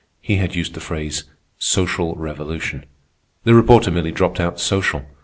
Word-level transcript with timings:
He 0.19 0.37
had 0.37 0.55
used 0.55 0.73
the 0.73 0.79
phrase 0.79 1.25
"social 1.59 2.15
revolution." 2.15 2.85
The 3.43 3.53
reporter 3.53 3.91
merely 3.91 4.11
dropped 4.11 4.39
out 4.39 4.59
"social." 4.59 5.05